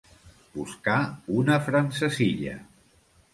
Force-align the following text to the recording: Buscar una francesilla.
Buscar 0.53 0.95
una 1.41 1.59
francesilla. 1.67 2.57